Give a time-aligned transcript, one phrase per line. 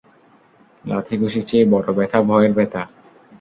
[0.85, 2.81] লাথি ঘুষির চেয়ে বড়ো ব্যথা ভয়ের ব্যথা!